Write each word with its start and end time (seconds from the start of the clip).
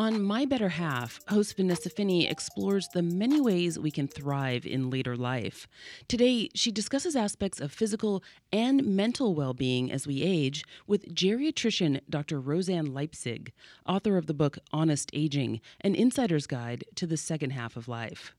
On 0.00 0.22
My 0.22 0.46
Better 0.46 0.70
Half, 0.70 1.20
host 1.28 1.58
Vanessa 1.58 1.90
Finney 1.90 2.26
explores 2.26 2.88
the 2.88 3.02
many 3.02 3.38
ways 3.38 3.78
we 3.78 3.90
can 3.90 4.08
thrive 4.08 4.64
in 4.64 4.88
later 4.88 5.14
life. 5.14 5.68
Today, 6.08 6.48
she 6.54 6.72
discusses 6.72 7.14
aspects 7.14 7.60
of 7.60 7.70
physical 7.70 8.24
and 8.50 8.82
mental 8.82 9.34
well 9.34 9.52
being 9.52 9.92
as 9.92 10.06
we 10.06 10.22
age 10.22 10.64
with 10.86 11.14
geriatrician 11.14 12.00
Dr. 12.08 12.40
Rosanne 12.40 12.94
Leipzig, 12.94 13.52
author 13.86 14.16
of 14.16 14.24
the 14.26 14.32
book 14.32 14.56
Honest 14.72 15.10
Aging 15.12 15.60
An 15.82 15.94
Insider's 15.94 16.46
Guide 16.46 16.82
to 16.94 17.06
the 17.06 17.18
Second 17.18 17.50
Half 17.50 17.76
of 17.76 17.86
Life. 17.86 18.34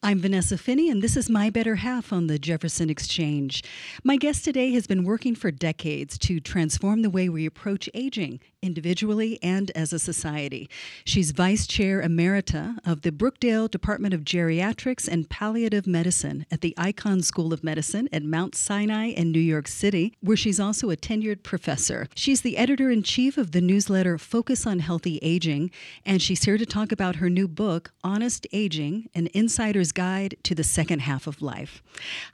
I'm 0.00 0.20
Vanessa 0.20 0.56
Finney, 0.56 0.90
and 0.90 1.02
this 1.02 1.16
is 1.16 1.28
My 1.28 1.50
Better 1.50 1.74
Half 1.74 2.12
on 2.12 2.28
the 2.28 2.38
Jefferson 2.38 2.88
Exchange. 2.88 3.64
My 4.04 4.16
guest 4.16 4.44
today 4.44 4.70
has 4.70 4.86
been 4.86 5.02
working 5.02 5.34
for 5.34 5.50
decades 5.50 6.16
to 6.18 6.38
transform 6.38 7.02
the 7.02 7.10
way 7.10 7.28
we 7.28 7.44
approach 7.46 7.90
aging, 7.94 8.38
individually 8.62 9.38
and 9.42 9.70
as 9.74 9.92
a 9.92 9.98
society. 9.98 10.68
She's 11.04 11.32
Vice 11.32 11.66
Chair 11.66 12.02
Emerita 12.02 12.78
of 12.84 13.02
the 13.02 13.10
Brookdale 13.10 13.70
Department 13.70 14.14
of 14.14 14.24
Geriatrics 14.24 15.08
and 15.08 15.28
Palliative 15.28 15.86
Medicine 15.86 16.46
at 16.50 16.60
the 16.60 16.74
Icahn 16.78 17.24
School 17.24 17.52
of 17.52 17.64
Medicine 17.64 18.08
at 18.12 18.22
Mount 18.22 18.54
Sinai 18.54 19.06
in 19.06 19.32
New 19.32 19.40
York 19.40 19.68
City, 19.68 20.14
where 20.20 20.36
she's 20.36 20.60
also 20.60 20.90
a 20.90 20.96
tenured 20.96 21.42
professor. 21.42 22.08
She's 22.14 22.42
the 22.42 22.56
editor 22.56 22.90
in 22.90 23.02
chief 23.02 23.36
of 23.36 23.52
the 23.52 23.60
newsletter 23.60 24.18
Focus 24.18 24.66
on 24.66 24.78
Healthy 24.78 25.18
Aging, 25.22 25.70
and 26.04 26.22
she's 26.22 26.44
here 26.44 26.58
to 26.58 26.66
talk 26.66 26.92
about 26.92 27.16
her 27.16 27.28
new 27.28 27.48
book, 27.48 27.92
Honest 28.04 28.46
Aging 28.52 29.08
An 29.14 29.28
Insider's 29.34 29.87
Guide 29.92 30.36
to 30.44 30.54
the 30.54 30.64
Second 30.64 31.00
Half 31.00 31.26
of 31.26 31.42
Life. 31.42 31.82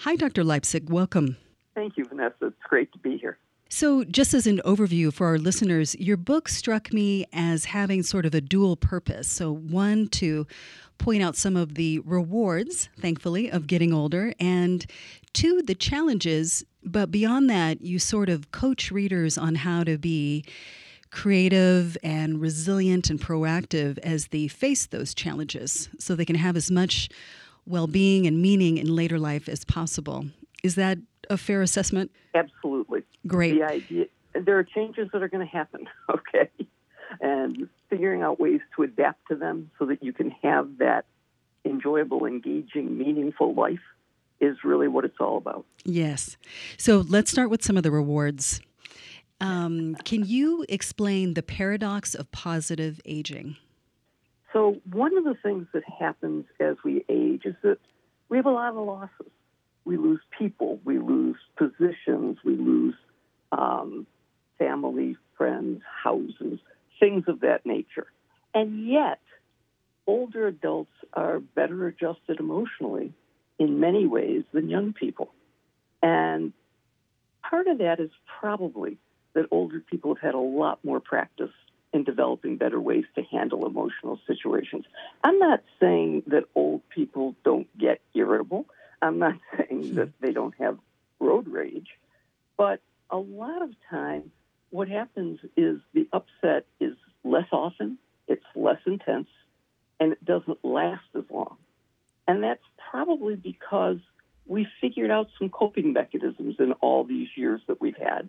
Hi, 0.01 0.17
Dr. 0.17 0.45
Leipzig. 0.45 0.91
Welcome. 0.91 1.37
Thank 1.75 1.97
you, 1.97 2.05
Vanessa. 2.05 2.47
It's 2.47 2.57
great 2.69 2.93
to 2.93 2.99
be 2.99 3.17
here. 3.17 3.39
So, 3.71 4.05
just 4.05 4.35
as 4.35 4.47
an 4.47 4.61
overview 4.65 5.13
for 5.13 5.27
our 5.27 5.39
listeners, 5.39 5.97
your 5.97 6.17
book 6.17 6.49
struck 6.49 6.93
me 6.93 7.25
as 7.33 7.65
having 7.65 8.03
sort 8.05 8.25
of 8.25 8.35
a 8.35 8.41
dual 8.41 8.77
purpose. 8.77 9.27
So, 9.27 9.53
one, 9.53 10.07
to 10.11 10.47
point 10.99 11.23
out 11.23 11.35
some 11.35 11.57
of 11.57 11.75
the 11.75 11.99
rewards, 12.01 12.89
thankfully, 13.01 13.51
of 13.51 13.67
getting 13.67 13.93
older, 13.93 14.33
and 14.39 14.87
two, 15.33 15.61
the 15.63 15.75
challenges. 15.75 16.65
But 16.85 17.11
beyond 17.11 17.51
that, 17.51 17.81
you 17.81 17.99
sort 17.99 18.29
of 18.29 18.53
coach 18.53 18.93
readers 18.93 19.37
on 19.37 19.57
how 19.57 19.83
to 19.83 19.99
be 19.99 20.45
creative 21.11 21.97
and 22.03 22.41
resilient 22.41 23.09
and 23.09 23.21
proactive 23.21 23.99
as 23.99 24.29
they 24.29 24.49
face 24.49 24.87
those 24.87 25.15
challenges 25.15 25.89
so 25.99 26.15
they 26.15 26.25
can 26.25 26.37
have 26.37 26.57
as 26.57 26.71
much 26.71 27.09
well 27.67 27.87
being 27.87 28.27
and 28.27 28.41
meaning 28.41 28.79
in 28.79 28.95
later 28.95 29.19
life 29.19 29.49
as 29.49 29.65
possible. 29.65 30.27
Is 30.63 30.75
that 30.75 30.99
a 31.31 31.37
fair 31.37 31.63
assessment? 31.63 32.11
Absolutely. 32.35 33.03
Great. 33.27 33.55
The 33.55 33.65
idea 33.65 34.07
there 34.35 34.59
are 34.59 34.65
changes 34.65 35.09
that 35.13 35.23
are 35.23 35.29
going 35.29 35.47
to 35.47 35.53
happen, 35.53 35.87
okay? 36.11 36.51
And 37.21 37.69
figuring 37.89 38.23
out 38.23 38.41
ways 38.41 38.61
to 38.77 38.83
adapt 38.83 39.29
to 39.29 39.37
them 39.37 39.71
so 39.79 39.87
that 39.87 40.03
you 40.03 40.13
can 40.13 40.31
have 40.43 40.79
that 40.79 41.07
enjoyable, 41.65 42.27
engaging, 42.27 42.99
meaningful 42.99 43.55
life 43.55 43.81
is 44.41 44.57
really 44.65 44.89
what 44.89 45.05
it's 45.05 45.17
all 45.21 45.37
about. 45.37 45.65
Yes. 45.85 46.37
So 46.77 46.99
let's 47.09 47.31
start 47.31 47.51
with 47.51 47.65
some 47.65 47.77
of 47.77 47.83
the 47.83 47.91
rewards. 47.91 48.61
Um, 49.41 49.95
can 50.05 50.25
you 50.25 50.65
explain 50.69 51.35
the 51.35 51.43
paradox 51.43 52.15
of 52.15 52.31
positive 52.33 53.01
aging? 53.05 53.57
So, 54.55 54.81
one 54.91 55.19
of 55.19 55.25
the 55.25 55.35
things 55.43 55.67
that 55.75 55.83
happens 55.99 56.45
as 56.61 56.77
we 56.85 57.05
age 57.09 57.43
is 57.45 57.57
that 57.63 57.79
we 58.29 58.37
have 58.37 58.47
a 58.47 58.51
lot 58.51 58.69
of 58.69 58.77
losses. 58.77 59.33
We 59.85 59.97
lose 59.97 60.21
people, 60.39 60.79
we 60.85 60.99
lose 61.01 61.37
positions, 61.59 62.39
we 62.45 62.57
lose 62.57 62.95
um, 63.51 64.07
family, 64.57 65.17
friends, 65.37 65.83
houses, 66.05 66.61
things 67.01 67.25
of 67.27 67.41
that 67.41 67.67
nature. 67.67 68.07
And 68.55 68.87
yet, 68.87 69.19
older 70.07 70.47
adults 70.47 70.95
are 71.13 71.41
better 71.41 71.89
adjusted 71.89 72.39
emotionally 72.39 73.13
in 73.59 73.81
many 73.81 74.07
ways 74.07 74.45
than 74.53 74.71
young 74.71 74.93
people. 74.93 75.33
And 76.01 76.53
part 77.43 77.67
of 77.67 77.79
that 77.79 77.99
is 77.99 78.11
probably 78.41 78.99
that 79.35 79.47
older 79.51 79.81
people 79.81 80.15
have 80.15 80.23
had 80.23 80.35
a 80.35 80.39
lot 80.39 80.79
more 80.85 81.01
practice 81.01 81.51
in 81.95 82.03
developing 82.03 82.57
better 82.57 82.81
ways 82.81 83.05
to 83.15 83.23
handle 83.23 83.67
emotional 83.67 84.19
situations. 84.27 84.85
I'm 85.23 85.39
not 85.39 85.63
saying 85.81 86.25
that 86.27 86.45
old 86.57 86.83
people 86.91 87.37
don't 87.45 87.69
get 87.79 88.01
irritable. 88.15 88.67
I'm 89.01 89.21
not 89.21 89.35
saying 89.57 89.91
hmm. 89.91 89.95
that 89.95 90.11
they 90.21 90.33
don't 90.33 90.55
have 90.59 90.77
road 91.21 91.47
rage. 91.47 91.89
But 92.59 92.81
a 93.11 93.17
lot 93.17 93.63
of 93.63 93.71
time, 93.89 94.33
what 94.71 94.89
happens 94.89 95.39
is 95.57 95.79
the 95.93 96.09
upset 96.13 96.67
is 96.81 96.97
less 97.23 97.47
often, 97.53 97.97
it's 98.27 98.45
less 98.57 98.81
intense, 98.87 99.29
and 100.01 100.13
it 100.13 100.25
doesn't 100.25 100.65
last 100.65 101.05
as 101.17 101.25
long. 101.31 101.57
And 102.27 102.43
that's 102.43 102.63
probably 102.91 103.37
because 103.37 103.99
we 104.47 104.67
figured 104.81 105.13
out 105.13 105.29
some 105.39 105.49
coping 105.49 105.93
mechanisms 105.93 106.57
in 106.59 106.73
all 106.81 107.05
these 107.05 107.29
years 107.37 107.61
that 107.69 107.81
we've 107.81 107.97
had. 107.97 108.29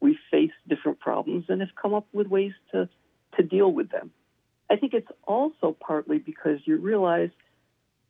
We've 0.00 0.18
faced 0.30 0.54
different 0.68 1.00
problems 1.00 1.46
and 1.48 1.62
have 1.62 1.74
come 1.80 1.94
up 1.94 2.06
with 2.12 2.26
ways 2.26 2.52
to 2.72 2.88
to 3.36 3.42
deal 3.42 3.70
with 3.72 3.90
them. 3.90 4.10
I 4.70 4.76
think 4.76 4.94
it's 4.94 5.10
also 5.24 5.76
partly 5.78 6.18
because 6.18 6.58
you 6.64 6.78
realize 6.78 7.30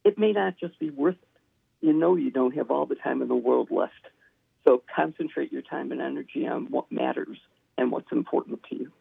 it 0.04 0.19
may 0.19 0.32
not 0.32 0.59
just 0.59 0.78
be 0.78 0.91
worth 0.91 1.16
it. 1.16 1.87
You 1.87 1.92
know 1.92 2.16
you 2.16 2.31
don't 2.31 2.56
have 2.56 2.70
all 2.70 2.87
the 2.87 2.94
time 2.94 3.22
in 3.22 3.28
the 3.28 3.34
world 3.34 3.69
left. 3.70 3.92
So 4.64 4.82
concentrate 4.94 5.53
your 5.53 5.62
time 5.62 5.92
and 5.92 6.00
energy 6.00 6.47
on 6.47 6.66
what 6.66 6.91
matters 6.91 7.38
and 7.78 7.92
what's 7.92 8.10
important 8.10 8.60
to 8.70 8.76
you. 8.76 8.92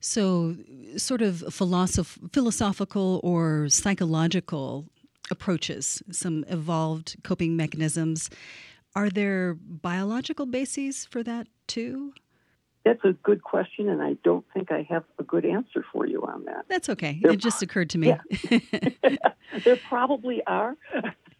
So, 0.00 0.54
sort 0.96 1.22
of 1.22 1.42
philosoph- 1.50 2.32
philosophical 2.32 3.20
or 3.24 3.68
psychological 3.68 4.86
approaches, 5.30 6.02
some 6.10 6.44
evolved 6.48 7.16
coping 7.24 7.56
mechanisms. 7.56 8.30
Are 8.94 9.10
there 9.10 9.54
biological 9.54 10.46
bases 10.46 11.04
for 11.04 11.22
that 11.24 11.48
too? 11.66 12.12
That's 12.88 13.04
a 13.04 13.12
good 13.22 13.42
question, 13.42 13.90
and 13.90 14.00
I 14.00 14.14
don't 14.24 14.46
think 14.54 14.72
I 14.72 14.86
have 14.88 15.04
a 15.18 15.22
good 15.22 15.44
answer 15.44 15.84
for 15.92 16.06
you 16.06 16.22
on 16.22 16.46
that. 16.46 16.64
That's 16.68 16.88
okay. 16.88 17.18
There, 17.22 17.32
it 17.32 17.36
just 17.36 17.60
occurred 17.60 17.90
to 17.90 17.98
me. 17.98 18.14
Yeah. 18.50 18.58
there 19.64 19.76
probably 19.76 20.42
are, 20.46 20.74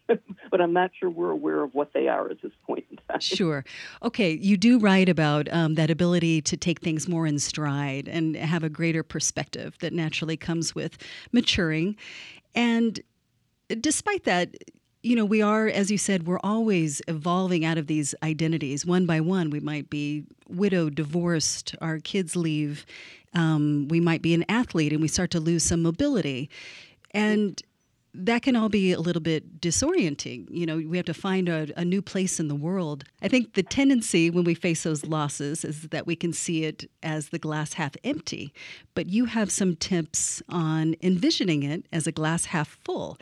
but 0.07 0.61
I'm 0.61 0.73
not 0.73 0.91
sure 0.99 1.09
we're 1.09 1.31
aware 1.31 1.63
of 1.63 1.73
what 1.73 1.91
they 1.91 2.07
are 2.07 2.29
at 2.29 2.39
this 2.43 2.51
point 2.67 2.85
in 2.91 2.97
time. 3.09 3.19
Sure. 3.19 3.65
Okay, 4.03 4.33
you 4.33 4.57
do 4.57 4.77
write 4.77 5.09
about 5.09 5.51
um, 5.51 5.73
that 5.73 5.89
ability 5.89 6.39
to 6.43 6.55
take 6.55 6.81
things 6.81 7.07
more 7.07 7.25
in 7.25 7.39
stride 7.39 8.07
and 8.07 8.35
have 8.35 8.63
a 8.63 8.69
greater 8.69 9.01
perspective 9.01 9.75
that 9.79 9.91
naturally 9.91 10.37
comes 10.37 10.75
with 10.75 10.99
maturing. 11.31 11.95
And 12.53 12.99
despite 13.81 14.25
that, 14.25 14.55
you 15.01 15.15
know, 15.15 15.25
we 15.25 15.41
are, 15.41 15.67
as 15.67 15.89
you 15.89 15.97
said, 15.97 16.27
we're 16.27 16.39
always 16.43 17.01
evolving 17.07 17.63
out 17.63 17.77
of 17.77 17.87
these 17.87 18.13
identities. 18.21 18.85
One 18.85 19.05
by 19.05 19.21
one, 19.21 19.49
we 19.49 19.59
might 19.59 19.89
be 19.89 20.25
widowed, 20.47 20.95
divorced, 20.95 21.73
our 21.79 21.99
kids 21.99 22.35
leave, 22.35 22.85
um, 23.33 23.87
we 23.89 23.99
might 23.99 24.21
be 24.21 24.33
an 24.33 24.43
athlete 24.49 24.91
and 24.91 25.01
we 25.01 25.07
start 25.07 25.31
to 25.31 25.39
lose 25.39 25.63
some 25.63 25.81
mobility. 25.81 26.49
And 27.11 27.61
that 28.13 28.41
can 28.41 28.55
all 28.55 28.69
be 28.69 28.91
a 28.91 28.99
little 28.99 29.21
bit 29.21 29.61
disorienting. 29.61 30.47
You 30.49 30.65
know, 30.65 30.77
we 30.77 30.97
have 30.97 31.05
to 31.05 31.13
find 31.13 31.47
a, 31.47 31.67
a, 31.77 31.85
new 31.85 32.01
place 32.01 32.39
in 32.39 32.47
the 32.47 32.55
world. 32.55 33.03
I 33.21 33.27
think 33.27 33.53
the 33.53 33.61
tendency 33.61 34.31
when 34.31 34.43
we 34.43 34.55
face 34.55 34.81
those 34.81 35.05
losses 35.05 35.63
is 35.63 35.83
that 35.89 36.07
we 36.07 36.15
can 36.15 36.33
see 36.33 36.65
it 36.65 36.89
as 37.03 37.29
the 37.29 37.37
glass 37.37 37.73
half 37.73 37.93
empty. 38.03 38.51
But 38.95 39.09
you 39.09 39.25
have 39.25 39.51
some 39.51 39.75
tips 39.75 40.41
on 40.49 40.95
envisioning 41.01 41.61
it 41.61 41.85
as 41.93 42.07
a 42.07 42.11
glass 42.11 42.45
half 42.45 42.79
full 42.83 43.19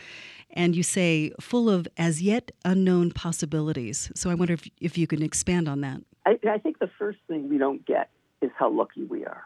and 0.52 0.76
you 0.76 0.84
say 0.84 1.32
full 1.40 1.70
of 1.70 1.88
as 1.98 2.22
yet 2.22 2.52
unknown 2.66 3.12
possibilities. 3.12 4.12
So 4.16 4.30
I 4.30 4.34
wonder 4.34 4.54
if, 4.54 4.68
if 4.80 4.98
you 4.98 5.08
can 5.08 5.22
expand 5.22 5.68
on 5.68 5.82
that. 5.82 6.02
I, 6.26 6.40
I 6.50 6.58
think 6.58 6.80
the 6.80 6.90
first 7.00 7.20
thing 7.28 7.50
we 7.50 7.58
don't 7.58 7.86
get 7.86 8.10
is 8.42 8.52
how 8.58 8.70
lucky 8.70 9.04
we 9.04 9.26
are. 9.26 9.46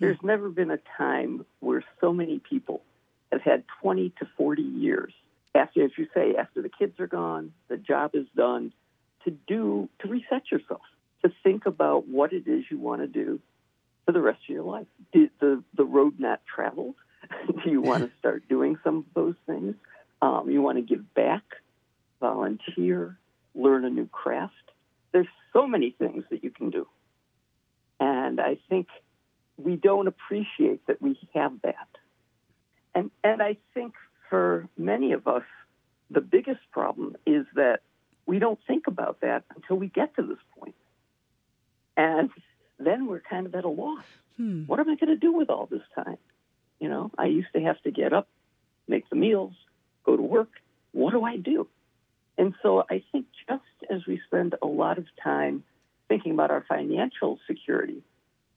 There's 0.00 0.18
hmm. 0.18 0.26
never 0.26 0.48
been 0.48 0.70
a 0.70 0.78
time 0.96 1.44
where 1.60 1.84
so 2.00 2.12
many 2.12 2.38
people 2.38 2.82
have 3.32 3.42
had 3.42 3.64
20 3.82 4.10
to 4.20 4.28
40 4.36 4.62
years 4.62 5.12
after, 5.54 5.84
as 5.84 5.90
you 5.96 6.06
say, 6.14 6.34
after 6.36 6.62
the 6.62 6.68
kids 6.68 6.98
are 7.00 7.06
gone, 7.06 7.52
the 7.68 7.76
job 7.76 8.12
is 8.14 8.26
done, 8.36 8.72
to 9.24 9.30
do, 9.30 9.88
to 10.00 10.08
reset 10.08 10.50
yourself, 10.50 10.82
to 11.24 11.32
think 11.42 11.66
about 11.66 12.06
what 12.06 12.32
it 12.32 12.46
is 12.46 12.64
you 12.70 12.78
want 12.78 13.00
to 13.00 13.06
do 13.06 13.40
for 14.06 14.12
the 14.12 14.20
rest 14.20 14.40
of 14.48 14.54
your 14.54 14.64
life. 14.64 14.86
Did 15.12 15.30
the, 15.40 15.62
the 15.76 15.84
road 15.84 16.14
not 16.18 16.40
traveled? 16.46 16.94
do 17.64 17.70
you 17.70 17.80
want 17.80 18.04
to 18.04 18.10
start 18.18 18.48
doing 18.48 18.78
some 18.84 18.98
of 18.98 19.04
those 19.14 19.34
things? 19.46 19.74
Um, 20.20 20.50
you 20.50 20.62
want 20.62 20.78
to 20.78 20.82
give 20.82 21.14
back, 21.14 21.42
volunteer, 22.20 23.18
learn 23.54 23.84
a 23.84 23.90
new 23.90 24.06
craft. 24.06 24.54
There's 25.12 25.28
so 25.52 25.66
many 25.66 25.90
things 25.90 26.24
that 26.30 26.42
you 26.42 26.50
can 26.50 26.70
do. 26.70 26.86
And 28.00 28.40
I 28.40 28.58
think 28.68 28.88
we 29.56 29.76
don't 29.76 30.06
appreciate 30.06 30.86
that 30.86 31.00
we 31.02 31.18
have 31.34 31.52
that. 31.62 31.88
And, 32.94 33.10
and 33.22 33.42
I 33.42 33.56
think 33.74 33.94
for 34.28 34.68
many 34.76 35.12
of 35.12 35.26
us, 35.26 35.42
the 36.10 36.20
biggest 36.20 36.60
problem 36.72 37.16
is 37.26 37.46
that 37.54 37.80
we 38.26 38.38
don't 38.38 38.58
think 38.66 38.86
about 38.86 39.20
that 39.20 39.44
until 39.54 39.76
we 39.76 39.88
get 39.88 40.14
to 40.16 40.22
this 40.22 40.38
point. 40.58 40.74
And 41.96 42.30
then 42.78 43.06
we're 43.06 43.20
kind 43.20 43.46
of 43.46 43.54
at 43.54 43.64
a 43.64 43.68
loss. 43.68 44.04
Hmm. 44.36 44.64
What 44.66 44.78
am 44.80 44.88
I 44.88 44.94
going 44.94 45.08
to 45.08 45.16
do 45.16 45.32
with 45.32 45.50
all 45.50 45.66
this 45.66 45.82
time? 45.94 46.18
You 46.78 46.88
know, 46.88 47.10
I 47.18 47.26
used 47.26 47.48
to 47.54 47.60
have 47.62 47.80
to 47.82 47.90
get 47.90 48.12
up, 48.12 48.28
make 48.86 49.08
the 49.10 49.16
meals, 49.16 49.54
go 50.08 50.16
to 50.16 50.22
work. 50.22 50.48
What 50.92 51.12
do 51.12 51.22
I 51.22 51.36
do? 51.36 51.68
And 52.38 52.54
so 52.62 52.84
I 52.88 53.02
think 53.12 53.26
just 53.48 53.62
as 53.90 54.06
we 54.06 54.20
spend 54.26 54.54
a 54.62 54.66
lot 54.66 54.96
of 54.96 55.04
time 55.22 55.64
thinking 56.08 56.32
about 56.32 56.50
our 56.50 56.64
financial 56.68 57.38
security 57.46 58.02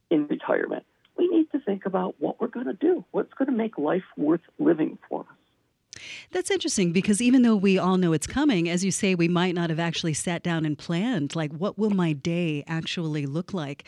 in 0.10 0.28
retirement, 0.28 0.86
we 1.18 1.28
need 1.28 1.52
to 1.52 1.60
think 1.60 1.86
about 1.86 2.16
what 2.20 2.40
we're 2.40 2.48
going 2.48 2.68
to 2.68 2.74
do, 2.74 3.04
what's 3.12 3.34
going 3.34 3.48
to 3.48 3.56
make 3.56 3.78
life 3.78 4.04
worth 4.16 4.42
living 4.60 4.98
for 5.10 5.22
us. 5.22 6.02
That's 6.32 6.50
interesting 6.50 6.94
because 6.94 7.22
even 7.22 7.42
though 7.42 7.56
we 7.56 7.78
all 7.78 7.98
know 7.98 8.14
it's 8.14 8.28
coming, 8.28 8.70
as 8.70 8.86
you 8.86 8.92
say, 8.92 9.14
we 9.14 9.28
might 9.28 9.54
not 9.54 9.70
have 9.70 9.80
actually 9.80 10.14
sat 10.14 10.42
down 10.42 10.66
and 10.66 10.78
planned, 10.78 11.36
like, 11.36 11.52
what 11.52 11.78
will 11.78 11.90
my 11.90 12.14
day 12.14 12.64
actually 12.68 13.26
look 13.26 13.54
like? 13.54 13.84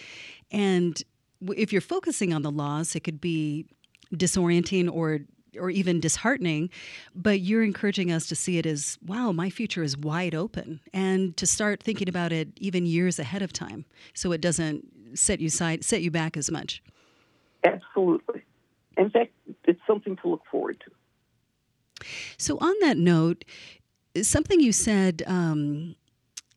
And 0.51 1.01
if 1.55 1.71
you're 1.71 1.81
focusing 1.81 2.33
on 2.33 2.41
the 2.41 2.51
loss, 2.51 2.95
it 2.95 3.01
could 3.01 3.21
be 3.21 3.65
disorienting 4.13 4.91
or 4.91 5.21
or 5.59 5.69
even 5.69 5.99
disheartening, 5.99 6.69
but 7.15 7.39
you're 7.39 7.63
encouraging 7.63 8.11
us 8.11 8.27
to 8.27 8.35
see 8.35 8.57
it 8.57 8.65
as, 8.65 8.97
wow, 9.05 9.31
my 9.31 9.49
future 9.49 9.83
is 9.83 9.97
wide 9.97 10.35
open, 10.35 10.79
and 10.93 11.35
to 11.37 11.45
start 11.45 11.81
thinking 11.81 12.09
about 12.09 12.31
it 12.31 12.49
even 12.57 12.85
years 12.85 13.19
ahead 13.19 13.41
of 13.41 13.53
time, 13.53 13.85
so 14.13 14.31
it 14.31 14.41
doesn't 14.41 14.85
set 15.17 15.39
you 15.39 15.49
side 15.49 15.83
set 15.83 16.01
you 16.01 16.09
back 16.09 16.35
as 16.35 16.49
much. 16.49 16.81
Absolutely. 17.63 18.41
In 18.97 19.09
fact, 19.09 19.31
it's 19.65 19.79
something 19.87 20.15
to 20.17 20.27
look 20.27 20.41
forward 20.51 20.81
to. 20.85 22.05
So, 22.37 22.57
on 22.59 22.73
that 22.81 22.97
note, 22.97 23.45
something 24.21 24.59
you 24.59 24.71
said 24.71 25.23
um, 25.27 25.95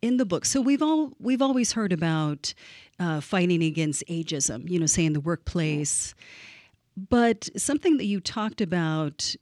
in 0.03 0.17
the 0.17 0.25
book. 0.25 0.45
So 0.45 0.61
we've 0.61 0.83
all 0.83 1.13
we've 1.21 1.43
always 1.43 1.73
heard 1.73 1.93
about 1.93 2.55
uh, 2.99 3.21
fighting 3.21 3.63
against 3.63 4.05
ageism. 4.09 4.69
You 4.69 4.79
know, 4.79 4.87
say 4.87 5.05
in 5.05 5.13
the 5.13 5.21
workplace. 5.21 6.15
But 6.97 7.49
something 7.57 7.99
that 7.99 8.07
you 8.07 8.21
talked 8.21 8.61
about 8.61 9.35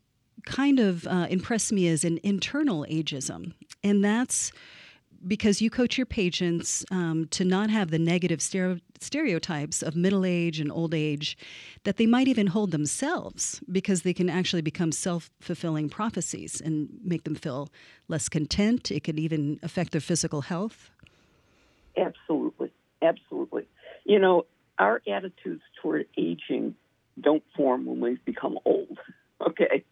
kind 0.45 0.79
of 0.81 1.07
uh, 1.07 1.27
impressed 1.31 1.73
me 1.73 1.89
as 1.89 2.05
an 2.05 2.19
internal 2.23 2.85
ageism, 2.91 3.53
and 3.83 4.05
that's 4.05 4.53
because 5.27 5.63
you 5.63 5.71
coach 5.71 5.97
your 5.97 6.07
patients 6.07 6.85
um, 6.91 7.27
to 7.31 7.45
not 7.45 7.71
have 7.71 7.91
the 7.91 7.99
negative 7.99 8.43
stereotypes 8.43 9.83
of 9.83 9.97
middle 9.97 10.25
age 10.25 10.61
and 10.61 10.71
old 10.71 10.95
age 10.95 11.37
that 11.85 11.97
they 11.97 12.07
might 12.07 12.29
even 12.29 12.49
hold 12.49 12.71
themselves 12.71 13.61
because 13.71 14.03
they 14.03 14.13
can 14.13 14.29
actually 14.29 14.63
become 14.63 14.93
self 14.93 15.31
fulfilling 15.41 15.89
prophecies 15.89 16.61
and 16.61 16.89
make 17.03 17.25
them 17.25 17.35
feel 17.35 17.69
less 18.09 18.29
content. 18.29 18.91
It 18.91 19.01
could 19.05 19.19
even 19.19 19.59
affect 19.63 19.93
their 19.93 20.01
physical 20.01 20.43
health. 20.43 20.91
Absolutely. 21.97 22.71
Absolutely. 23.01 23.67
You 24.05 24.19
know, 24.19 24.47
our 24.79 25.01
attitudes 25.07 25.63
toward 25.81 26.07
aging 26.19 26.75
don't 27.21 27.43
form 27.57 27.87
when 27.87 28.01
we 28.01 28.19
become 28.25 28.59
old. 28.65 28.99
Okay, 29.45 29.85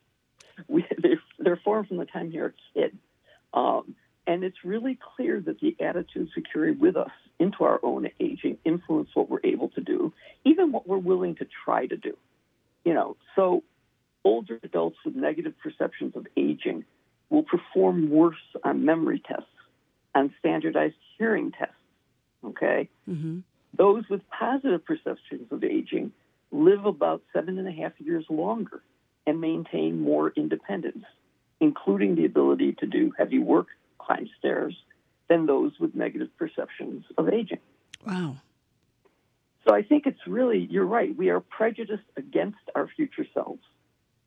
we, 0.66 0.86
they're, 0.96 1.20
they're 1.38 1.60
formed 1.62 1.88
from 1.88 1.98
the 1.98 2.06
time 2.06 2.30
you're 2.30 2.46
a 2.46 2.52
kid, 2.72 2.96
um, 3.52 3.94
and 4.26 4.44
it's 4.44 4.64
really 4.64 4.98
clear 5.16 5.40
that 5.40 5.60
the 5.60 5.76
attitudes 5.80 6.30
we 6.36 6.42
carry 6.42 6.72
with 6.72 6.96
us 6.96 7.10
into 7.38 7.64
our 7.64 7.80
own 7.82 8.08
aging 8.20 8.56
influence 8.64 9.10
what 9.14 9.28
we're 9.28 9.40
able 9.44 9.69
to 9.70 9.80
do, 9.80 10.12
even 10.44 10.72
what 10.72 10.86
we're 10.86 10.96
willing 10.96 11.34
to 11.34 11.46
try 11.64 11.86
to 11.86 11.96
do. 11.96 12.16
You 12.84 12.94
know, 12.94 13.16
so 13.36 13.62
older 14.24 14.58
adults 14.62 14.96
with 15.04 15.16
negative 15.16 15.54
perceptions 15.62 16.14
of 16.16 16.26
aging 16.36 16.84
will 17.30 17.42
perform 17.42 18.10
worse 18.10 18.36
on 18.62 18.84
memory 18.84 19.22
tests, 19.26 19.46
on 20.14 20.32
standardized 20.38 20.94
hearing 21.19 21.50
tests. 21.52 21.74
Okay, 22.44 22.88
mm-hmm. 23.08 23.40
those 23.76 24.04
with 24.08 24.22
positive 24.28 24.84
perceptions 24.84 25.50
of 25.50 25.62
aging 25.62 26.12
live 26.52 26.84
about 26.84 27.22
seven 27.32 27.58
and 27.58 27.66
a 27.66 27.72
half 27.72 27.93
years 27.99 28.25
longer 28.28 28.82
and 29.26 29.40
maintain 29.40 30.00
more 30.00 30.32
independence, 30.37 31.04
including 31.60 32.14
the 32.14 32.26
ability 32.26 32.75
to 32.75 32.87
do 32.87 33.12
heavy 33.19 33.38
work, 33.38 33.69
climb 33.99 34.28
stairs, 34.38 34.76
than 35.28 35.46
those 35.46 35.72
with 35.81 35.94
negative 35.94 36.28
perceptions 36.38 37.04
of 37.16 37.28
aging. 37.28 37.60
Wow. 38.06 38.37
So 39.66 39.75
I 39.75 39.82
think 39.82 40.06
it's 40.06 40.26
really, 40.26 40.66
you're 40.70 40.84
right, 40.84 41.16
we 41.16 41.31
are 41.31 41.40
prejudiced 41.40 42.02
against 42.16 42.58
our 42.75 42.88
future 42.88 43.26
selves 43.32 43.62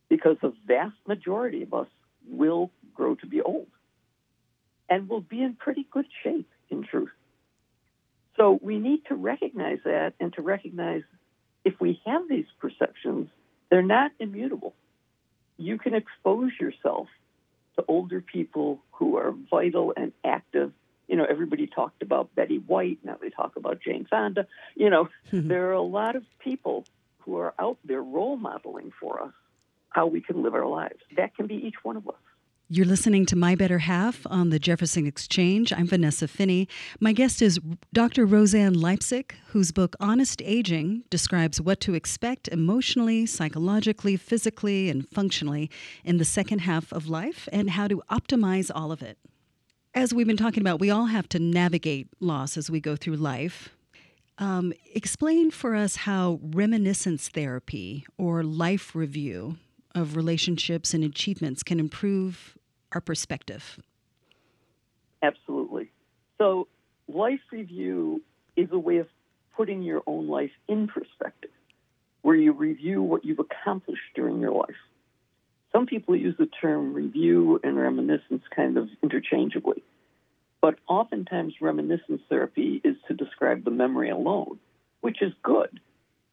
because 0.10 0.38
the 0.42 0.54
vast 0.66 0.96
majority 1.08 1.62
of 1.62 1.74
us 1.74 1.88
will 2.28 2.72
grow 2.94 3.16
to 3.16 3.28
be 3.28 3.42
old 3.42 3.68
and 4.90 5.10
will 5.10 5.22
be 5.22 5.42
in 5.42 5.56
pretty 5.56 5.86
good 5.92 6.06
shape, 6.24 6.50
in 6.70 6.84
truth. 6.84 7.10
So 8.38 8.58
we 8.62 8.80
need 8.80 9.06
to 9.08 9.16
recognize 9.16 9.80
that 9.86 10.14
and 10.20 10.34
to 10.34 10.42
recognize 10.42 11.04
if 11.66 11.80
we 11.82 12.00
have 12.06 12.30
these 12.30 12.46
perceptions, 12.60 13.28
they're 13.70 13.82
not 13.82 14.12
immutable. 14.20 14.74
You 15.58 15.78
can 15.78 15.96
expose 15.96 16.52
yourself 16.60 17.08
to 17.76 17.84
older 17.88 18.22
people 18.22 18.80
who 18.92 19.18
are 19.18 19.34
vital 19.50 19.94
and 19.98 20.14
active. 20.24 20.72
You 21.08 21.18
know, 21.18 21.26
everybody 21.26 21.68
talked 21.68 22.02
about 22.02 22.34
Betty 22.36 22.60
White. 22.60 23.00
Now 23.04 23.18
they 23.20 23.30
talk 23.30 23.56
about 23.58 23.82
Jane 23.82 24.06
Fonda. 24.10 24.48
You 24.76 24.90
know, 24.90 25.10
mm-hmm. 25.32 25.48
there 25.48 25.70
are 25.70 25.74
a 25.74 25.82
lot 25.82 26.16
of 26.16 26.24
people 26.40 26.86
who 27.20 27.38
are 27.38 27.54
out 27.60 27.78
there 27.84 28.02
role 28.02 28.38
modeling 28.38 28.94
for 29.00 29.22
us 29.22 29.34
how 29.90 30.08
we 30.08 30.22
can 30.22 30.44
live 30.44 30.54
our 30.54 30.68
lives. 30.68 31.00
That 31.16 31.36
can 31.36 31.48
be 31.48 31.56
each 31.56 31.84
one 31.84 31.98
of 31.98 32.08
us. 32.08 32.16
You're 32.68 32.88
listening 32.88 33.28
to 33.28 33.36
My 33.36 33.54
Better 33.54 33.78
Half 33.78 34.26
on 34.26 34.50
the 34.50 34.58
Jefferson 34.58 35.06
Exchange. 35.06 35.72
I'm 35.72 35.86
Vanessa 35.86 36.28
Finney. 36.28 36.68
My 37.00 37.14
guest 37.14 37.40
is 37.40 37.60
Dr. 37.94 38.26
Rosanne 38.26 38.74
Leipzig, 38.74 39.36
whose 39.50 39.72
book 39.72 39.96
Honest 40.00 40.42
Aging 40.44 41.04
describes 41.12 41.62
what 41.62 41.80
to 41.82 41.94
expect 41.94 42.48
emotionally, 42.48 43.28
psychologically, 43.28 44.18
physically, 44.18 44.90
and 44.90 45.08
functionally 45.08 45.70
in 46.04 46.18
the 46.18 46.26
second 46.26 46.62
half 46.62 46.92
of 46.92 47.08
life 47.08 47.48
and 47.54 47.70
how 47.70 47.88
to 47.88 48.02
optimize 48.10 48.72
all 48.74 48.92
of 48.92 49.04
it. 49.04 49.20
As 49.94 50.12
we've 50.12 50.26
been 50.26 50.36
talking 50.36 50.62
about, 50.62 50.80
we 50.80 50.90
all 50.90 51.06
have 51.06 51.30
to 51.30 51.40
navigate 51.40 52.08
loss 52.20 52.58
as 52.58 52.72
we 52.72 52.80
go 52.80 52.96
through 52.96 53.18
life. 53.18 53.70
Um, 54.40 54.74
explain 54.96 55.52
for 55.52 55.76
us 55.76 55.98
how 55.98 56.40
reminiscence 56.42 57.30
therapy 57.30 58.08
or 58.18 58.42
life 58.42 58.96
review 58.96 59.58
of 59.96 60.16
relationships 60.16 60.94
and 60.94 61.04
achievements 61.04 61.64
can 61.64 61.80
improve 61.80 62.58
our 62.92 63.02
perspective? 63.02 63.80
Absolutely. 65.24 65.90
So, 66.38 66.68
life 67.08 67.40
review 67.52 68.22
is 68.56 68.68
a 68.72 68.78
way 68.78 68.98
of 68.98 69.08
putting 69.56 69.82
your 69.82 70.04
own 70.06 70.28
life 70.28 70.52
in 70.68 70.88
perspective, 70.88 71.52
where 72.22 72.36
you 72.36 72.52
review 72.52 73.02
what 73.02 73.24
you've 73.24 73.40
accomplished 73.40 74.04
during 74.14 74.40
your 74.40 74.52
life. 74.52 74.76
Some 75.72 75.86
people 75.88 76.16
use 76.16 76.36
the 76.38 76.50
term 76.62 76.94
review 76.94 77.60
and 77.64 77.78
reminiscence 77.78 78.44
kind 78.56 78.78
of 78.78 78.90
interchangeably, 79.02 79.84
but 80.62 80.76
oftentimes 80.88 81.56
reminiscence 81.62 82.22
therapy 82.30 82.82
is 82.84 82.96
to 83.08 83.14
describe 83.14 83.64
the 83.64 83.72
memory 83.72 84.10
alone, 84.10 84.60
which 85.02 85.22
is 85.22 85.34
good. 85.42 85.80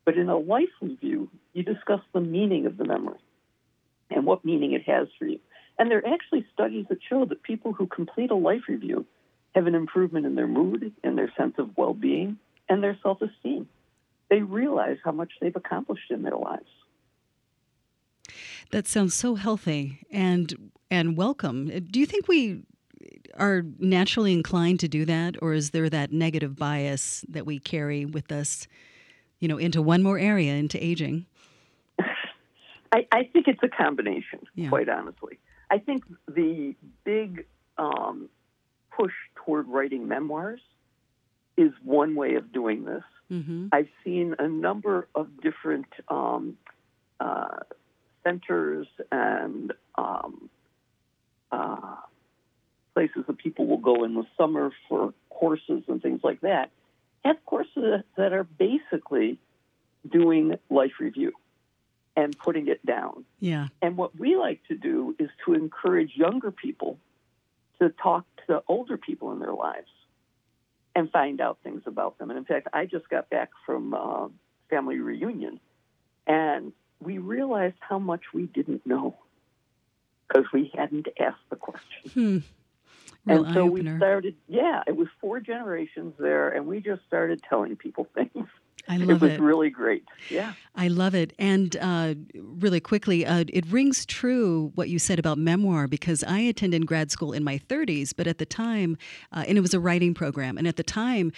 But 0.05 0.19
in 0.19 0.29
a 0.29 0.37
life 0.37 0.69
review, 0.81 1.29
you 1.53 1.63
discuss 1.63 2.01
the 2.13 2.21
meaning 2.21 2.67
of 2.67 2.77
the 2.77 2.85
memory 2.85 3.19
and 4.15 4.27
what 4.27 4.45
meaning 4.45 4.73
it 4.73 4.83
has 4.85 5.09
for 5.19 5.27
you. 5.27 5.41
And 5.79 5.91
there 5.91 5.99
are 5.99 6.15
actually 6.15 6.47
studies 6.53 6.87
that 6.89 6.99
show 7.09 7.25
that 7.25 7.43
people 7.43 7.73
who 7.73 7.87
complete 7.87 8.31
a 8.31 8.37
life 8.37 8.63
review 8.69 9.07
have 9.55 9.67
an 9.67 9.75
improvement 9.75 10.27
in 10.27 10.35
their 10.35 10.47
mood, 10.47 10.93
in 11.03 11.17
their 11.17 11.33
sense 11.37 11.55
of 11.59 11.77
well 11.77 11.95
being, 11.95 12.39
and 12.69 12.83
their 12.83 12.99
self 13.03 13.21
esteem. 13.23 13.69
They 14.31 14.41
realize 14.41 14.97
how 15.05 15.13
much 15.13 15.33
they've 15.41 15.55
accomplished 15.55 16.11
in 16.11 16.23
their 16.23 16.37
lives. 16.37 16.69
That 18.71 18.87
sounds 18.87 19.15
so 19.15 19.35
healthy 19.35 20.07
and 20.11 20.71
and 20.91 21.17
welcome. 21.17 21.67
Do 21.91 22.01
you 22.01 22.07
think 22.07 22.29
we 22.29 22.63
are 23.35 23.63
naturally 23.79 24.33
inclined 24.33 24.81
to 24.81 24.89
do 24.89 25.05
that, 25.05 25.37
or 25.43 25.53
is 25.53 25.71
there 25.71 25.91
that 25.91 26.13
negative 26.13 26.57
bias 26.57 27.25
that 27.29 27.47
we 27.47 27.59
carry 27.59 28.05
with 28.05 28.31
us, 28.31 28.67
you 29.39 29.49
know, 29.49 29.59
into 29.59 29.83
one 29.83 30.03
more 30.03 30.19
area, 30.19 30.55
into 30.55 30.83
aging? 30.83 31.27
I, 32.93 33.07
I 33.11 33.25
think 33.25 33.49
it's 33.49 33.63
a 33.63 33.69
combination, 33.69 34.41
yeah. 34.55 34.69
quite 34.69 34.89
honestly. 34.89 35.39
I 35.71 35.79
think 35.79 36.05
the 36.29 36.75
big 37.05 37.47
um, 37.79 38.29
push 38.97 39.13
toward 39.35 39.67
writing 39.69 40.07
memoirs 40.07 40.61
is 41.57 41.73
one 41.83 42.15
way 42.15 42.35
of 42.35 42.53
doing 42.53 42.85
this. 42.85 43.03
Mm-hmm. 43.31 43.69
I've 43.73 43.89
seen 44.05 44.35
a 44.39 44.49
number 44.49 45.09
of 45.15 45.29
different 45.41 45.87
um, 46.09 46.59
uh, 47.19 47.61
centers 48.23 48.87
and 49.11 49.73
um, 49.97 50.51
uh, 51.51 51.97
places 52.95 53.25
that 53.27 53.39
people 53.39 53.67
will 53.67 53.79
go 53.79 54.05
in 54.05 54.15
the 54.15 54.25
summer 54.37 54.71
for 54.89 55.15
courses 55.31 55.83
and 55.89 56.03
things 56.03 56.21
like 56.23 56.43
that 56.43 56.71
have 57.25 57.37
courses 57.47 58.03
that 58.17 58.33
are 58.33 58.45
basically 58.45 59.39
doing 60.11 60.57
life 60.69 60.93
review 61.01 61.33
and 62.17 62.37
putting 62.39 62.69
it 62.69 62.85
down. 62.85 63.25
Yeah. 63.41 63.69
And 63.81 63.97
what 63.97 64.19
we 64.19 64.37
like 64.37 64.61
to 64.69 64.75
do 64.75 65.17
is 65.19 65.31
to 65.47 65.55
encourage 65.55 66.13
younger 66.15 66.51
people 66.51 66.99
to 67.81 67.91
talk 67.91 68.25
to 68.47 68.63
older 68.69 68.97
people 68.97 69.33
in 69.33 69.39
their 69.39 69.53
lives 69.53 69.89
and 70.95 71.11
find 71.11 71.41
out 71.41 71.59
things 71.63 71.83
about 71.87 72.19
them. 72.19 72.31
And 72.31 72.39
in 72.39 72.45
fact, 72.45 72.69
I 72.73 72.87
just 72.87 73.09
got 73.09 73.31
back 73.31 73.51
from 73.65 73.95
uh, 73.95 74.29
family 74.69 74.99
reunion, 74.99 75.59
and 76.27 76.73
we 77.01 77.19
realized 77.19 77.77
how 77.81 77.99
much 77.99 78.23
we 78.35 78.47
didn't 78.47 78.87
know 78.87 79.17
because 80.29 80.45
we 80.53 80.71
hadn't 80.75 81.09
asked 81.19 81.49
the 81.51 81.57
question. 81.57 82.11
Hmm. 82.13 82.39
Real 83.25 83.45
and 83.45 83.55
so 83.55 83.67
we 83.67 83.83
started, 83.83 84.35
yeah, 84.49 84.83
it 84.87 84.97
was 84.97 85.09
four 85.21 85.39
generations 85.41 86.15
there, 86.19 86.49
and 86.49 86.67
we 86.67 86.81
just 86.81 87.03
started 87.07 87.41
telling 87.49 87.77
people 87.77 88.09
things. 88.15 88.49
I 88.89 88.97
love 88.97 89.11
it 89.11 89.21
was 89.21 89.33
it. 89.33 89.41
really 89.41 89.71
great. 89.71 90.05
Yeah. 90.29 90.55
I 90.75 90.89
love 90.89 91.15
it. 91.15 91.33
And 91.39 91.77
uh, 91.81 92.15
really 92.35 92.81
quickly, 92.81 93.25
uh, 93.25 93.45
it 93.49 93.65
rings 93.69 94.05
true 94.05 94.73
what 94.75 94.89
you 94.89 94.99
said 94.99 95.21
about 95.21 95.39
memoir 95.39 95.87
because 95.87 96.25
I 96.25 96.41
attended 96.41 96.85
grad 96.85 97.13
school 97.13 97.33
in 97.33 97.45
my 97.45 97.59
30s, 97.59 98.13
but 98.17 98.27
at 98.27 98.39
the 98.39 98.47
time, 98.47 98.99
uh, 99.31 99.45
and 99.47 99.57
it 99.57 99.61
was 99.61 99.73
a 99.73 99.79
writing 99.79 100.15
program, 100.15 100.59
and 100.59 100.67
at 100.67 100.77
the 100.77 100.83
time, 100.83 101.31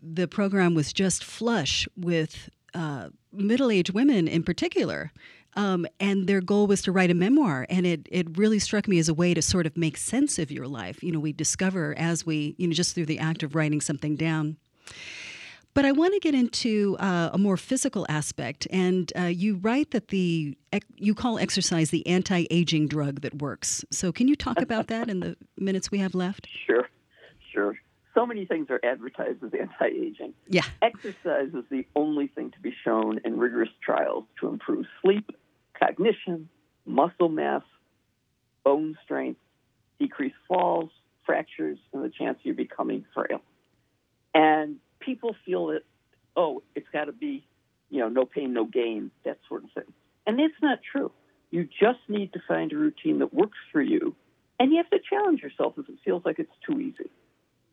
the 0.00 0.28
program 0.28 0.74
was 0.74 0.92
just 0.92 1.24
flush 1.24 1.88
with 1.96 2.48
uh, 2.74 3.08
middle 3.32 3.70
aged 3.70 3.92
women 3.94 4.28
in 4.28 4.42
particular. 4.42 5.12
Um, 5.56 5.86
and 6.00 6.26
their 6.26 6.40
goal 6.40 6.66
was 6.66 6.82
to 6.82 6.92
write 6.92 7.10
a 7.10 7.14
memoir. 7.14 7.66
And 7.68 7.86
it, 7.86 8.08
it 8.10 8.36
really 8.38 8.58
struck 8.58 8.88
me 8.88 8.98
as 8.98 9.08
a 9.08 9.14
way 9.14 9.34
to 9.34 9.42
sort 9.42 9.66
of 9.66 9.76
make 9.76 9.96
sense 9.96 10.38
of 10.38 10.50
your 10.50 10.66
life. 10.66 11.02
You 11.02 11.12
know, 11.12 11.20
we 11.20 11.32
discover 11.32 11.94
as 11.96 12.26
we, 12.26 12.54
you 12.58 12.66
know, 12.66 12.72
just 12.72 12.94
through 12.94 13.06
the 13.06 13.18
act 13.18 13.42
of 13.42 13.54
writing 13.54 13.80
something 13.80 14.16
down. 14.16 14.56
But 15.74 15.84
I 15.84 15.90
want 15.90 16.14
to 16.14 16.20
get 16.20 16.36
into 16.36 16.96
uh, 17.00 17.30
a 17.32 17.38
more 17.38 17.56
physical 17.56 18.06
aspect, 18.08 18.68
and 18.70 19.12
uh, 19.18 19.22
you 19.22 19.56
write 19.56 19.90
that 19.90 20.08
the 20.08 20.56
you 20.94 21.14
call 21.16 21.36
exercise 21.36 21.90
the 21.90 22.06
anti-aging 22.06 22.86
drug 22.86 23.22
that 23.22 23.42
works. 23.42 23.84
So, 23.90 24.12
can 24.12 24.28
you 24.28 24.36
talk 24.36 24.60
about 24.62 24.86
that 24.86 25.10
in 25.10 25.18
the 25.18 25.36
minutes 25.58 25.90
we 25.90 25.98
have 25.98 26.14
left? 26.14 26.46
Sure, 26.66 26.88
sure. 27.52 27.76
So 28.14 28.24
many 28.24 28.46
things 28.46 28.68
are 28.70 28.80
advertised 28.84 29.42
as 29.42 29.50
anti 29.52 29.86
aging. 29.86 30.34
Yeah. 30.48 30.62
Exercise 30.80 31.48
is 31.52 31.64
the 31.70 31.84
only 31.96 32.28
thing 32.28 32.52
to 32.52 32.60
be 32.60 32.72
shown 32.84 33.20
in 33.24 33.38
rigorous 33.38 33.70
trials 33.84 34.24
to 34.40 34.48
improve 34.48 34.86
sleep, 35.02 35.30
cognition, 35.78 36.48
muscle 36.86 37.28
mass, 37.28 37.62
bone 38.64 38.96
strength, 39.04 39.40
decrease 39.98 40.34
falls, 40.48 40.90
fractures, 41.24 41.78
and 41.92 42.04
the 42.04 42.10
chance 42.10 42.38
of 42.40 42.46
you 42.46 42.54
becoming 42.54 43.04
frail. 43.14 43.40
And 44.34 44.76
people 45.00 45.36
feel 45.44 45.68
that, 45.68 45.82
oh, 46.36 46.62
it's 46.74 46.88
got 46.92 47.04
to 47.04 47.12
be, 47.12 47.46
you 47.90 48.00
know, 48.00 48.08
no 48.08 48.24
pain, 48.24 48.52
no 48.52 48.64
gain, 48.64 49.10
that 49.24 49.38
sort 49.48 49.64
of 49.64 49.70
thing. 49.72 49.92
And 50.26 50.38
that's 50.38 50.60
not 50.62 50.80
true. 50.82 51.12
You 51.50 51.68
just 51.80 52.00
need 52.08 52.32
to 52.32 52.40
find 52.48 52.72
a 52.72 52.76
routine 52.76 53.20
that 53.20 53.32
works 53.32 53.58
for 53.70 53.80
you, 53.80 54.16
and 54.58 54.72
you 54.72 54.78
have 54.78 54.90
to 54.90 54.98
challenge 54.98 55.40
yourself 55.40 55.74
if 55.78 55.88
it 55.88 55.96
feels 56.04 56.24
like 56.24 56.38
it's 56.38 56.50
too 56.66 56.80
easy. 56.80 57.10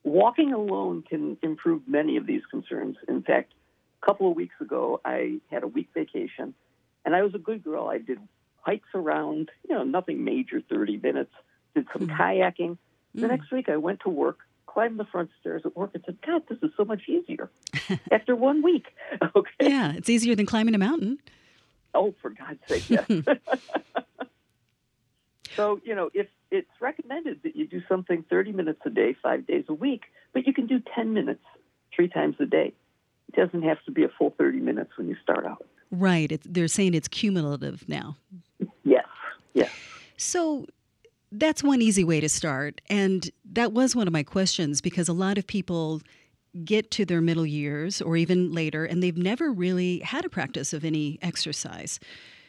Walking 0.04 0.54
alone 0.54 1.04
can 1.08 1.38
improve 1.42 1.84
many 1.88 2.18
of 2.18 2.26
these 2.26 2.42
concerns. 2.50 2.98
In 3.08 3.24
fact, 3.24 3.54
a 4.02 4.06
couple 4.06 4.30
of 4.30 4.36
weeks 4.36 4.56
ago, 4.60 5.00
I 5.06 5.40
had 5.50 5.64
a 5.64 5.68
week 5.68 5.90
vacation, 5.94 6.54
and 7.06 7.16
I 7.16 7.24
was 7.24 7.34
a 7.36 7.40
good 7.40 7.64
girl. 7.64 7.88
I 7.88 7.98
did 7.98 8.20
hikes 8.62 8.90
around, 8.94 9.50
you 9.68 9.76
know, 9.76 9.84
nothing 9.84 10.24
major, 10.24 10.62
30 10.70 10.98
minutes, 10.98 11.32
did 11.76 11.88
some 11.94 12.08
hmm. 12.08 12.14
kayaking. 12.14 12.78
The 13.16 13.22
hmm. 13.22 13.28
next 13.28 13.52
week, 13.52 13.70
I 13.70 13.78
went 13.78 14.02
to 14.02 14.10
work, 14.10 14.40
climbed 14.68 15.00
the 15.00 15.06
front 15.06 15.30
stairs 15.40 15.64
at 15.66 15.76
work, 15.76 15.92
and 15.94 16.04
said, 16.06 16.18
God, 16.26 16.44
this 16.48 16.60
is 16.62 16.72
so 16.78 16.86
much 16.86 17.02
easier 17.08 17.50
after 18.12 18.36
one 18.36 18.62
week. 18.62 18.88
Okay. 19.36 19.70
Yeah, 19.70 19.94
it's 19.94 20.10
easier 20.10 20.36
than 20.36 20.46
climbing 20.46 20.76
a 20.76 20.78
mountain. 20.78 21.20
Oh, 21.94 22.14
for 22.22 22.32
God's 22.32 22.60
sake, 22.68 22.90
yes. 22.90 23.06
so, 25.56 25.80
you 25.84 25.96
know, 25.96 26.10
if 26.14 26.28
it's 26.50 26.70
recommended 26.80 27.44
that 27.44 27.56
you 27.56 27.68
do 27.68 27.82
something 27.88 28.24
30 28.30 28.52
minutes 28.54 28.82
a 28.86 28.90
day, 28.90 29.16
five 29.22 29.46
days 29.46 29.66
a 29.70 29.74
week, 29.74 30.04
but 30.34 30.48
you 30.48 30.54
can 30.54 30.68
do 30.68 30.82
10 30.96 31.14
minutes 31.14 31.44
three 31.96 32.08
times 32.08 32.36
a 32.40 32.46
day. 32.46 32.74
It 33.30 33.36
doesn't 33.36 33.64
have 33.64 33.84
to 33.86 33.92
be 33.92 34.04
a 34.04 34.10
full 34.10 34.34
30 34.38 34.60
minutes 34.60 34.92
when 34.98 35.08
you 35.08 35.16
start 35.24 35.46
out. 35.46 35.66
Right. 35.92 36.32
It's, 36.32 36.48
they're 36.50 36.68
saying 36.68 36.94
it's 36.94 37.08
cumulative 37.08 37.88
now. 37.88 38.16
Yes, 38.84 39.06
yes. 39.54 39.70
So 40.18 40.66
that's 41.32 41.64
one 41.64 41.82
easy 41.82 42.04
way 42.04 42.20
to 42.22 42.30
start. 42.30 42.82
And 42.90 43.30
that 43.52 43.74
was 43.74 43.96
one 43.96 44.08
of 44.08 44.14
my 44.14 44.24
questions 44.24 44.82
because 44.82 45.08
a 45.08 45.14
lot 45.14 45.38
of 45.38 45.46
people 45.46 46.02
get 46.66 46.92
to 46.92 47.06
their 47.06 47.22
middle 47.22 47.46
years 47.46 48.02
or 48.02 48.18
even 48.18 48.52
later 48.52 48.84
and 48.84 49.02
they've 49.02 49.18
never 49.18 49.52
really 49.52 50.00
had 50.00 50.26
a 50.26 50.30
practice 50.30 50.74
of 50.74 50.84
any 50.84 51.18
exercise. 51.22 52.00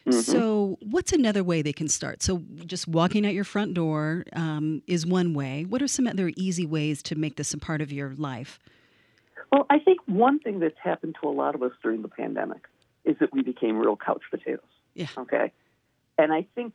So, 0.09 0.77
what's 0.81 1.13
another 1.13 1.45
way 1.45 1.61
they 1.61 1.71
can 1.71 1.87
start? 1.87 2.21
So, 2.21 2.43
just 2.65 2.89
walking 2.89 3.25
out 3.25 3.33
your 3.33 3.45
front 3.45 3.73
door 3.73 4.25
um, 4.33 4.81
is 4.85 5.05
one 5.05 5.33
way. 5.33 5.63
What 5.63 5.81
are 5.81 5.87
some 5.87 6.07
other 6.07 6.33
easy 6.35 6.65
ways 6.65 7.01
to 7.03 7.15
make 7.15 7.37
this 7.37 7.53
a 7.53 7.57
part 7.57 7.79
of 7.81 7.89
your 7.89 8.13
life? 8.15 8.59
Well, 9.49 9.65
I 9.69 9.79
think 9.79 10.01
one 10.05 10.39
thing 10.39 10.59
that's 10.59 10.77
happened 10.83 11.15
to 11.21 11.29
a 11.29 11.31
lot 11.31 11.55
of 11.55 11.63
us 11.63 11.71
during 11.81 12.01
the 12.01 12.09
pandemic 12.09 12.67
is 13.05 13.17
that 13.19 13.33
we 13.33 13.41
became 13.41 13.77
real 13.77 13.97
couch 13.97 14.21
potatoes. 14.31 14.61
Yeah. 14.93 15.07
Okay. 15.17 15.51
And 16.17 16.31
I 16.31 16.47
think 16.55 16.73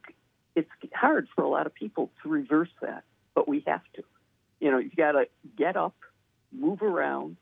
it's 0.54 0.70
hard 0.92 1.28
for 1.34 1.44
a 1.44 1.48
lot 1.48 1.66
of 1.66 1.74
people 1.74 2.10
to 2.22 2.28
reverse 2.28 2.70
that, 2.82 3.04
but 3.34 3.48
we 3.48 3.62
have 3.66 3.82
to. 3.94 4.02
You 4.60 4.70
know, 4.72 4.78
you 4.78 4.90
got 4.96 5.12
to 5.12 5.28
get 5.56 5.76
up, 5.76 5.94
move 6.52 6.82
around. 6.82 7.36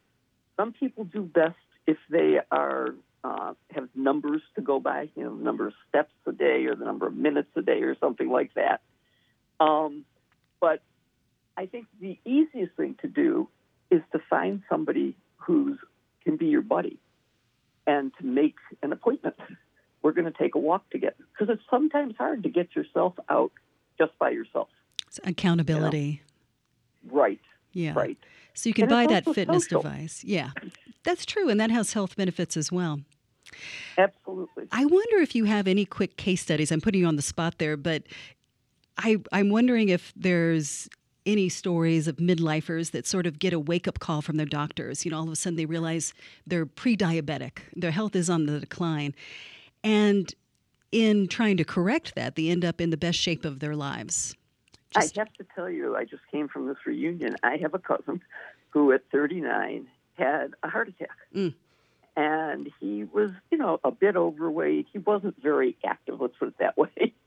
Some 0.56 0.72
people 0.72 1.04
do 1.04 1.22
best 1.22 1.56
if 1.86 1.96
they 2.10 2.40
are 2.50 2.94
uh, 3.24 3.54
have 3.72 3.88
numbers 3.94 4.42
to 4.54 4.60
go 4.60 4.78
by, 4.78 5.08
you 5.16 5.24
know, 5.24 5.36
the 5.36 5.42
number 5.42 5.66
of 5.66 5.72
steps 5.88 6.12
a 6.26 6.32
day 6.32 6.66
or 6.66 6.76
the 6.76 6.84
number 6.84 7.06
of 7.06 7.14
minutes 7.14 7.48
a 7.56 7.62
day 7.62 7.82
or 7.82 7.96
something 7.98 8.30
like 8.30 8.52
that. 8.54 8.82
Um, 9.58 10.04
but 10.60 10.82
I 11.56 11.66
think 11.66 11.86
the 12.00 12.18
easiest 12.24 12.76
thing 12.76 12.96
to 13.02 13.08
do 13.08 13.48
is 13.90 14.02
to 14.12 14.20
find 14.30 14.62
somebody 14.68 15.16
who's 15.38 15.78
can 16.24 16.36
be 16.36 16.46
your 16.46 16.62
buddy 16.62 16.98
and 17.86 18.12
to 18.18 18.26
make 18.26 18.56
an 18.82 18.92
appointment. 18.92 19.36
We're 20.02 20.12
going 20.12 20.30
to 20.30 20.38
take 20.38 20.54
a 20.54 20.58
walk 20.58 20.88
together 20.90 21.16
because 21.32 21.52
it's 21.52 21.62
sometimes 21.68 22.14
hard 22.16 22.42
to 22.44 22.48
get 22.48 22.76
yourself 22.76 23.14
out 23.28 23.50
just 23.98 24.16
by 24.18 24.30
yourself. 24.30 24.68
It's 25.08 25.18
accountability. 25.24 26.22
Right. 27.10 27.40
Yeah. 27.72 27.92
Right. 27.94 28.16
So 28.54 28.68
you 28.68 28.74
can 28.74 28.84
And 28.84 28.90
buy 28.90 29.06
that 29.06 29.24
fitness 29.34 29.64
social. 29.64 29.82
device. 29.82 30.22
Yeah. 30.24 30.50
That's 31.04 31.26
true. 31.26 31.48
And 31.48 31.58
that 31.60 31.70
has 31.70 31.92
health 31.92 32.14
benefits 32.16 32.56
as 32.56 32.70
well. 32.70 33.00
Absolutely. 33.98 34.64
I 34.72 34.84
wonder 34.84 35.16
if 35.18 35.34
you 35.34 35.44
have 35.44 35.66
any 35.66 35.84
quick 35.84 36.16
case 36.16 36.42
studies. 36.42 36.70
I'm 36.70 36.80
putting 36.80 37.00
you 37.00 37.06
on 37.06 37.16
the 37.16 37.22
spot 37.22 37.58
there, 37.58 37.76
but 37.76 38.02
I, 38.98 39.18
I'm 39.32 39.50
wondering 39.50 39.88
if 39.88 40.12
there's 40.16 40.88
any 41.26 41.48
stories 41.48 42.06
of 42.08 42.16
midlifers 42.16 42.92
that 42.92 43.06
sort 43.06 43.26
of 43.26 43.38
get 43.38 43.52
a 43.52 43.58
wake 43.58 43.86
up 43.88 43.98
call 43.98 44.22
from 44.22 44.36
their 44.36 44.46
doctors. 44.46 45.04
You 45.04 45.10
know, 45.10 45.18
all 45.18 45.24
of 45.24 45.32
a 45.32 45.36
sudden 45.36 45.56
they 45.56 45.66
realize 45.66 46.14
they're 46.46 46.66
pre 46.66 46.96
diabetic, 46.96 47.58
their 47.74 47.90
health 47.90 48.16
is 48.16 48.30
on 48.30 48.46
the 48.46 48.60
decline. 48.60 49.14
And 49.82 50.32
in 50.92 51.28
trying 51.28 51.56
to 51.58 51.64
correct 51.64 52.14
that, 52.14 52.36
they 52.36 52.48
end 52.48 52.64
up 52.64 52.80
in 52.80 52.90
the 52.90 52.96
best 52.96 53.18
shape 53.18 53.44
of 53.44 53.60
their 53.60 53.76
lives. 53.76 54.34
Just- 54.94 55.18
I 55.18 55.20
have 55.20 55.32
to 55.34 55.46
tell 55.54 55.68
you, 55.68 55.96
I 55.96 56.04
just 56.04 56.22
came 56.30 56.48
from 56.48 56.68
this 56.68 56.78
reunion. 56.86 57.36
I 57.42 57.56
have 57.58 57.74
a 57.74 57.78
cousin 57.78 58.22
who, 58.70 58.92
at 58.92 59.02
39, 59.10 59.88
had 60.14 60.54
a 60.62 60.68
heart 60.68 60.88
attack. 60.88 61.16
Mm. 61.34 61.54
And 62.16 62.70
he 62.80 63.04
was, 63.04 63.30
you 63.50 63.58
know, 63.58 63.78
a 63.84 63.90
bit 63.90 64.16
overweight. 64.16 64.86
He 64.92 64.98
wasn't 64.98 65.40
very 65.42 65.76
active, 65.84 66.20
let's 66.20 66.36
put 66.38 66.48
it 66.48 66.58
that 66.58 66.76
way. 66.76 67.14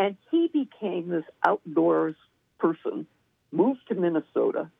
And 0.00 0.16
he 0.30 0.46
became 0.46 1.08
this 1.08 1.24
outdoors 1.44 2.14
person, 2.60 3.08
moved 3.52 3.80
to 3.88 3.94
Minnesota, 3.94 4.70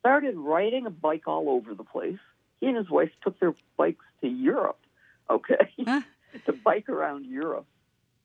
started 0.00 0.36
riding 0.36 0.86
a 0.86 0.90
bike 0.90 1.26
all 1.26 1.48
over 1.50 1.74
the 1.74 1.84
place. 1.84 2.18
He 2.60 2.66
and 2.66 2.76
his 2.76 2.90
wife 2.90 3.10
took 3.22 3.38
their 3.40 3.54
bikes 3.76 4.04
to 4.20 4.28
Europe, 4.28 4.78
okay, 5.28 5.70
Huh? 5.84 6.02
to 6.46 6.52
bike 6.52 6.88
around 6.88 7.26
Europe. 7.26 7.66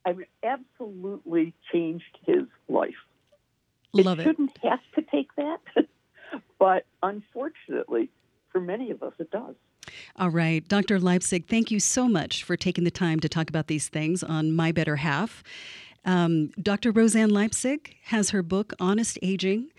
I 0.05 0.13
mean, 0.13 0.27
absolutely 0.43 1.53
changed 1.71 2.17
his 2.25 2.43
life 2.69 2.93
Love 4.03 4.19
it 4.19 4.23
it. 4.23 4.29
shouldn't 4.29 4.57
have 4.63 4.79
to 4.95 5.01
take 5.01 5.33
that, 5.35 5.59
but 6.59 6.85
unfortunately, 7.01 8.09
for 8.51 8.59
many 8.59 8.91
of 8.91 9.01
us, 9.03 9.13
it 9.19 9.31
does. 9.31 9.55
All 10.17 10.29
right. 10.29 10.67
Dr. 10.67 10.99
Leipzig, 10.99 11.47
thank 11.47 11.69
you 11.71 11.79
so 11.79 12.07
much 12.07 12.43
for 12.43 12.57
taking 12.57 12.83
the 12.83 12.91
time 12.91 13.19
to 13.19 13.29
talk 13.29 13.49
about 13.49 13.67
these 13.67 13.87
things 13.87 14.23
on 14.23 14.51
My 14.51 14.71
Better 14.71 14.95
Half. 14.97 15.43
Um, 16.05 16.51
Dr. 16.61 16.91
Rosanne 16.91 17.31
Leipzig 17.31 17.95
has 18.05 18.29
her 18.29 18.43
book, 18.43 18.73
Honest 18.79 19.19
Aging. 19.21 19.71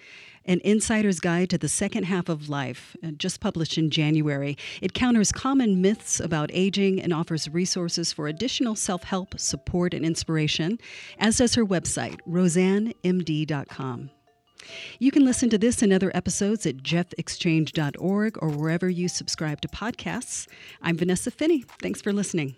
An 0.49 0.61
Insider's 0.63 1.19
Guide 1.19 1.51
to 1.51 1.59
the 1.59 1.69
Second 1.69 2.05
Half 2.05 2.29
of 2.29 2.49
Life, 2.49 2.97
uh, 3.03 3.11
just 3.11 3.41
published 3.41 3.79
in 3.79 3.91
January. 3.91 4.57
It 4.81 4.95
counters 4.95 5.33
common 5.33 5.83
myths 5.83 6.21
about 6.21 6.51
aging 6.53 7.03
and 7.03 7.13
offers 7.13 7.49
resources 7.49 8.13
for 8.13 8.29
additional 8.29 8.77
self 8.77 9.03
help, 9.03 9.41
support, 9.41 9.93
and 9.93 10.05
inspiration, 10.05 10.79
as 11.19 11.39
does 11.39 11.57
her 11.57 11.67
website, 11.67 12.21
roseannemd.com. 12.29 14.11
You 14.99 15.11
can 15.11 15.25
listen 15.25 15.51
to 15.51 15.59
this 15.59 15.83
and 15.83 15.93
other 15.93 16.13
episodes 16.15 16.67
at 16.67 16.79
jeffexchange.org 16.79 18.39
or 18.41 18.49
wherever 18.51 18.89
you 18.89 19.09
subscribe 19.09 19.61
to 19.63 19.69
podcasts. 19.69 20.47
I'm 20.83 20.97
Vanessa 20.97 21.31
Finney. 21.31 21.65
Thanks 21.81 22.01
for 22.01 22.13
listening. 22.13 22.57